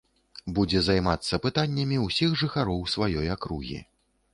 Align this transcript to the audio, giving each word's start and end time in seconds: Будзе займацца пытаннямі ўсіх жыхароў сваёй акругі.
Будзе 0.59 0.81
займацца 0.87 1.39
пытаннямі 1.45 2.03
ўсіх 2.07 2.29
жыхароў 2.45 2.87
сваёй 2.97 3.27
акругі. 3.37 3.79